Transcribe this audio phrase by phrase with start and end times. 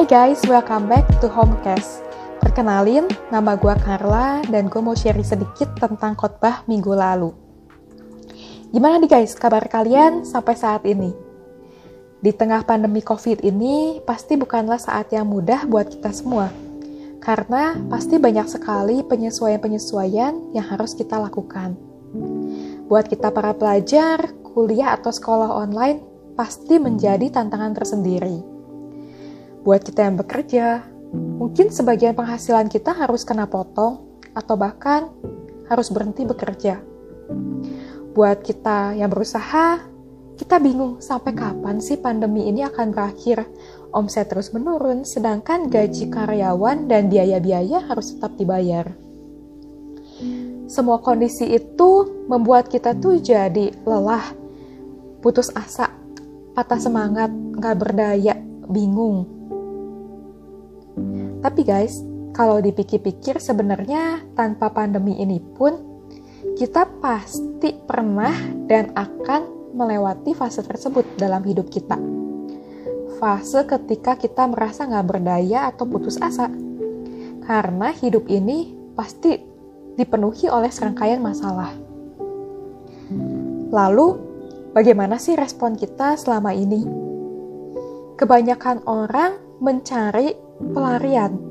[0.00, 2.00] Hai guys, welcome back to Homecast.
[2.40, 7.36] Perkenalin, nama gue Carla dan gue mau share sedikit tentang khotbah minggu lalu.
[8.72, 11.12] Gimana nih guys, kabar kalian sampai saat ini?
[12.16, 16.48] Di tengah pandemi COVID ini, pasti bukanlah saat yang mudah buat kita semua.
[17.20, 21.76] Karena pasti banyak sekali penyesuaian-penyesuaian yang harus kita lakukan.
[22.88, 26.00] Buat kita para pelajar, kuliah atau sekolah online,
[26.40, 28.49] pasti menjadi tantangan tersendiri
[29.60, 34.00] buat kita yang bekerja, mungkin sebagian penghasilan kita harus kena potong
[34.32, 35.12] atau bahkan
[35.68, 36.80] harus berhenti bekerja.
[38.16, 39.84] Buat kita yang berusaha,
[40.40, 43.44] kita bingung sampai kapan sih pandemi ini akan berakhir.
[43.90, 48.86] Omset terus menurun, sedangkan gaji karyawan dan biaya-biaya harus tetap dibayar.
[50.70, 54.22] Semua kondisi itu membuat kita tuh jadi lelah,
[55.18, 55.90] putus asa,
[56.54, 58.38] patah semangat, nggak berdaya,
[58.70, 59.39] bingung,
[61.40, 62.04] tapi guys,
[62.36, 65.76] kalau dipikir-pikir sebenarnya tanpa pandemi ini pun
[66.56, 68.32] kita pasti pernah
[68.68, 71.96] dan akan melewati fase tersebut dalam hidup kita.
[73.16, 76.48] Fase ketika kita merasa nggak berdaya atau putus asa.
[77.44, 79.40] Karena hidup ini pasti
[79.96, 81.72] dipenuhi oleh serangkaian masalah.
[83.72, 84.08] Lalu,
[84.76, 86.84] bagaimana sih respon kita selama ini?
[88.16, 91.50] Kebanyakan orang mencari pelarian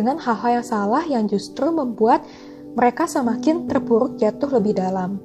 [0.00, 2.24] dengan hal-hal yang salah yang justru membuat
[2.72, 5.18] mereka semakin terpuruk jatuh lebih dalam.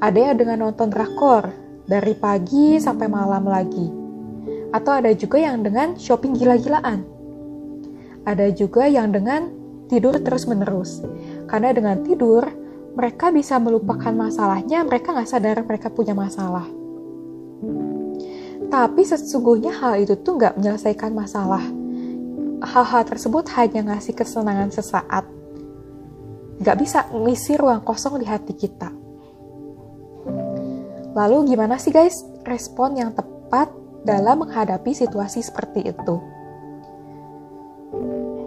[0.00, 1.52] Ada yang dengan nonton drakor
[1.84, 3.86] dari pagi sampai malam lagi.
[4.74, 7.04] Atau ada juga yang dengan shopping gila-gilaan.
[8.24, 9.52] Ada juga yang dengan
[9.90, 11.04] tidur terus-menerus.
[11.50, 12.46] Karena dengan tidur,
[12.96, 16.64] mereka bisa melupakan masalahnya, mereka nggak sadar mereka punya masalah.
[18.70, 21.79] Tapi sesungguhnya hal itu tuh nggak menyelesaikan masalah
[22.60, 25.24] hal-hal tersebut hanya ngasih kesenangan sesaat.
[26.60, 28.92] Gak bisa ngisi ruang kosong di hati kita.
[31.16, 33.72] Lalu gimana sih guys respon yang tepat
[34.04, 36.16] dalam menghadapi situasi seperti itu?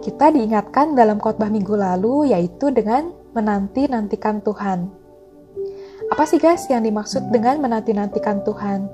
[0.00, 4.88] Kita diingatkan dalam khotbah minggu lalu yaitu dengan menanti-nantikan Tuhan.
[6.12, 8.93] Apa sih guys yang dimaksud dengan menanti-nantikan Tuhan?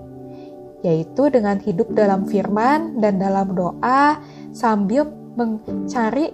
[0.81, 4.17] Yaitu dengan hidup dalam firman dan dalam doa
[4.51, 6.33] sambil mencari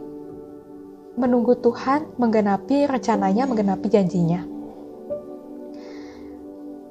[1.16, 4.44] menunggu Tuhan menggenapi rencananya, menggenapi janjinya.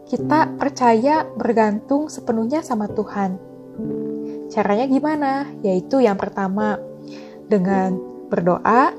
[0.05, 3.37] Kita percaya bergantung sepenuhnya sama Tuhan.
[4.53, 5.31] Caranya gimana?
[5.65, 6.77] Yaitu yang pertama
[7.49, 7.97] dengan
[8.29, 8.93] berdoa,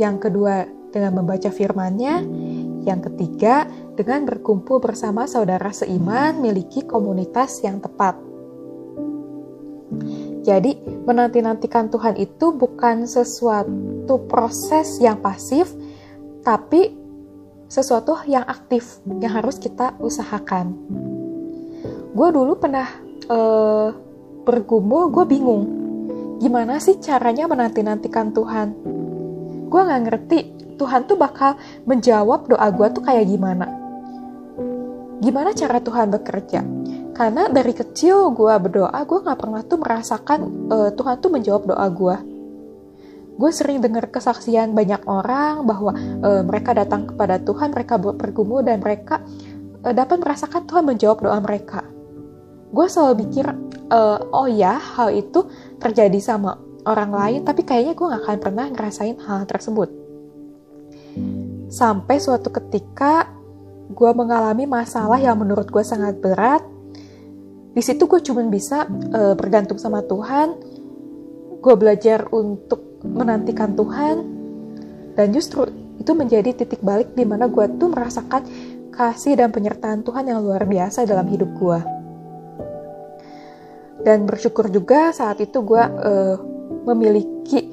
[0.00, 2.24] yang kedua dengan membaca firman-Nya,
[2.86, 3.66] yang ketiga
[3.98, 8.18] dengan berkumpul bersama saudara seiman miliki komunitas yang tepat.
[10.46, 15.68] Jadi, menanti-nantikan Tuhan itu bukan sesuatu proses yang pasif,
[16.40, 16.96] tapi
[17.68, 20.72] sesuatu yang aktif yang harus kita usahakan.
[22.16, 22.88] Gue dulu pernah
[23.28, 23.92] uh,
[24.48, 25.64] bergumul, gue bingung.
[26.40, 28.68] Gimana sih caranya menanti-nantikan Tuhan?
[29.68, 30.38] Gue gak ngerti
[30.80, 33.66] Tuhan tuh bakal menjawab doa gue tuh kayak gimana.
[35.20, 36.60] Gimana cara Tuhan bekerja?
[37.18, 41.86] karena dari kecil gue berdoa gue nggak pernah tuh merasakan uh, Tuhan tuh menjawab doa
[41.90, 42.16] gue
[43.38, 48.78] gue sering dengar kesaksian banyak orang bahwa uh, mereka datang kepada Tuhan mereka bergumul dan
[48.78, 49.18] mereka
[49.82, 51.82] uh, dapat merasakan Tuhan menjawab doa mereka
[52.70, 53.50] gue selalu pikir
[53.90, 55.42] uh, oh ya hal itu
[55.82, 56.54] terjadi sama
[56.88, 59.92] orang lain tapi kayaknya gue gak akan pernah ngerasain hal tersebut.
[61.68, 63.28] Sampai suatu ketika
[63.92, 66.64] gue mengalami masalah yang menurut gue sangat berat.
[67.76, 70.56] Di situ gue cuma bisa uh, bergantung sama Tuhan.
[71.60, 74.16] Gue belajar untuk menantikan Tuhan.
[75.12, 75.68] Dan justru
[76.00, 78.42] itu menjadi titik balik di mana gue tuh merasakan
[78.96, 81.98] kasih dan penyertaan Tuhan yang luar biasa dalam hidup gue
[84.02, 86.36] dan bersyukur juga saat itu gue uh,
[86.84, 87.66] memiliki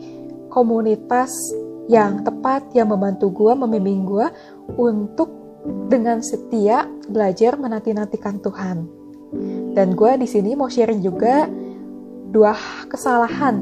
[0.50, 1.32] komunitas
[1.86, 4.28] yang tepat yang membantu gue, membimbing gue
[4.78, 5.30] untuk
[5.90, 8.86] dengan setia belajar menanti-nantikan Tuhan.
[9.76, 11.50] Dan gue di sini mau sharing juga
[12.32, 12.56] dua
[12.90, 13.62] kesalahan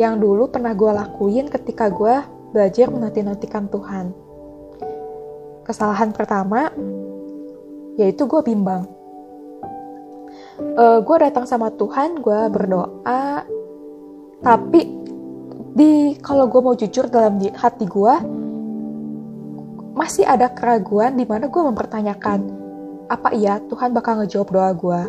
[0.00, 2.22] yang dulu pernah gue lakuin ketika gue
[2.54, 4.12] belajar menanti-nantikan Tuhan.
[5.66, 6.72] Kesalahan pertama
[8.00, 8.88] yaitu gue bimbang.
[10.76, 13.44] Uh, gue datang sama Tuhan, gue berdoa,
[14.40, 14.80] tapi
[15.76, 18.14] di kalau gue mau jujur dalam hati gue
[19.94, 22.40] masih ada keraguan di mana gue mempertanyakan
[23.10, 25.00] apa iya Tuhan bakal ngejawab doa gue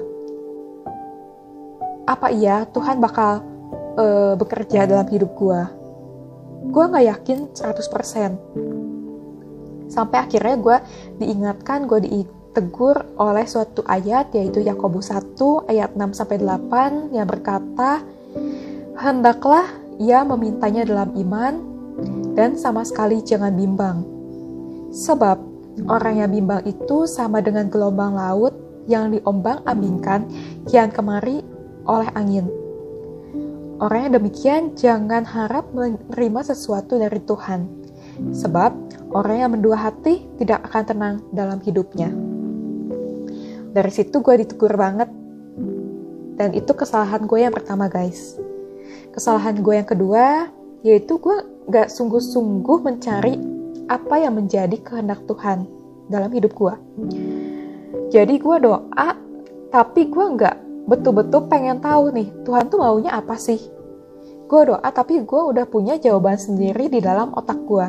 [2.05, 3.51] apa iya Tuhan bakal
[3.97, 5.61] uh, bekerja dalam hidup gue.
[6.71, 8.37] Gue gak yakin 100%.
[9.91, 10.77] Sampai akhirnya gue
[11.19, 15.35] diingatkan, gue ditegur oleh suatu ayat yaitu Yakobus 1
[15.67, 17.99] ayat 6 sampai 8 yang berkata,
[18.97, 19.67] "Hendaklah
[20.01, 21.53] ia memintanya dalam iman
[22.33, 24.03] dan sama sekali jangan bimbang.
[24.91, 25.37] Sebab
[25.87, 28.51] orang yang bimbang itu sama dengan gelombang laut
[28.89, 30.27] yang diombang-ambingkan
[30.67, 31.45] kian kemari
[31.85, 32.49] oleh angin.
[33.81, 37.65] Orang yang demikian jangan harap menerima sesuatu dari Tuhan,
[38.29, 38.71] sebab
[39.09, 42.13] orang yang mendua hati tidak akan tenang dalam hidupnya.
[43.71, 45.09] Dari situ gue ditegur banget,
[46.37, 48.37] dan itu kesalahan gue yang pertama guys.
[49.11, 50.47] Kesalahan gue yang kedua,
[50.87, 53.35] yaitu gue gak sungguh-sungguh mencari
[53.91, 55.67] apa yang menjadi kehendak Tuhan
[56.07, 56.75] dalam hidup gue.
[58.07, 59.09] Jadi gue doa,
[59.67, 60.55] tapi gue gak
[60.87, 63.59] betul-betul pengen tahu nih Tuhan tuh maunya apa sih?
[64.47, 67.87] Gue doa tapi gue udah punya jawaban sendiri di dalam otak gue.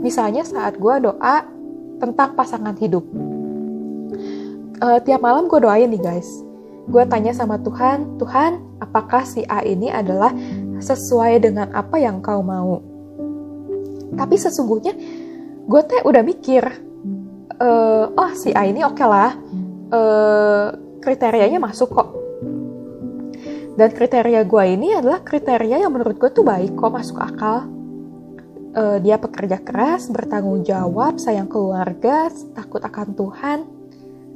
[0.00, 1.44] Misalnya saat gue doa
[2.00, 3.04] tentang pasangan hidup.
[4.80, 6.53] Uh, tiap malam gue doain nih guys
[6.84, 10.32] gue tanya sama Tuhan Tuhan apakah si A ini adalah
[10.78, 12.80] sesuai dengan apa yang kau mau
[14.14, 14.92] tapi sesungguhnya
[15.64, 16.62] gue teh udah mikir
[17.58, 19.32] uh, oh si A ini oke okay lah
[19.90, 20.68] uh,
[21.04, 22.08] kriterianya masuk kok.
[23.74, 27.68] Dan kriteria gue ini adalah kriteria yang menurut gue tuh baik kok, masuk akal.
[28.74, 33.58] Uh, dia pekerja keras, bertanggung jawab, sayang keluarga, takut akan Tuhan.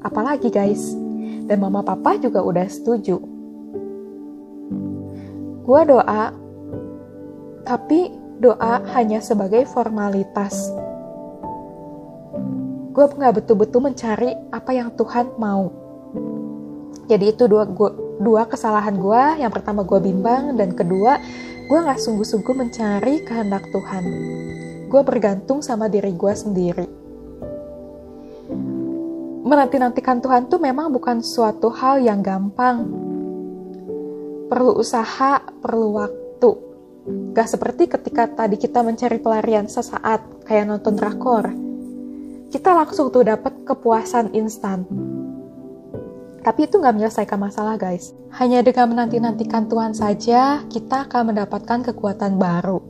[0.03, 0.95] Apalagi guys,
[1.49, 3.17] dan mama papa juga udah setuju.
[5.65, 6.33] Gue doa,
[7.65, 10.71] tapi doa hanya sebagai formalitas.
[12.93, 15.89] Gue nggak betul-betul mencari apa yang Tuhan mau
[17.09, 17.91] jadi itu dua gua,
[18.21, 21.17] dua kesalahan gue yang pertama gue bimbang dan kedua
[21.67, 24.05] gue nggak sungguh-sungguh mencari kehendak Tuhan
[24.93, 26.98] gue bergantung sama diri gue sendiri
[29.49, 32.85] menanti-nantikan Tuhan tuh memang bukan suatu hal yang gampang
[34.53, 36.51] perlu usaha perlu waktu
[37.33, 41.49] gak seperti ketika tadi kita mencari pelarian sesaat kayak nonton drakor
[42.53, 44.85] kita langsung tuh dapat kepuasan instan
[46.39, 48.17] tapi itu nggak menyelesaikan masalah guys.
[48.41, 52.81] Hanya dengan menanti-nantikan Tuhan saja, kita akan mendapatkan kekuatan baru.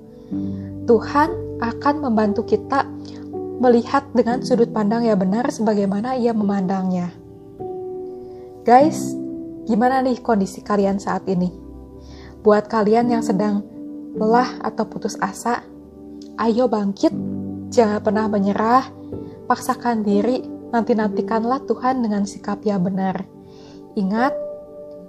[0.86, 2.86] Tuhan akan membantu kita
[3.58, 7.10] melihat dengan sudut pandang yang benar sebagaimana ia memandangnya.
[8.62, 9.14] Guys,
[9.66, 11.50] gimana nih kondisi kalian saat ini?
[12.46, 13.66] Buat kalian yang sedang
[14.14, 15.66] lelah atau putus asa,
[16.38, 17.10] ayo bangkit,
[17.74, 18.86] jangan pernah menyerah,
[19.50, 23.26] paksakan diri, nanti-nantikanlah Tuhan dengan sikap yang benar.
[23.98, 24.36] Ingat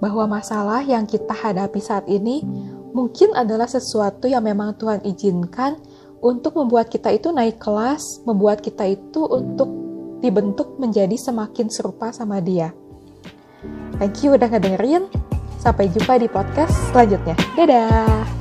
[0.02, 2.42] bahwa masalah yang kita hadapi saat ini
[2.90, 5.78] mungkin adalah sesuatu yang memang Tuhan izinkan
[6.20, 9.68] untuk membuat kita itu naik kelas, membuat kita itu untuk
[10.20, 12.76] dibentuk menjadi semakin serupa sama dia.
[13.96, 15.08] Thank you udah ngedengerin.
[15.60, 17.36] Sampai jumpa di podcast selanjutnya.
[17.52, 18.39] Dadah!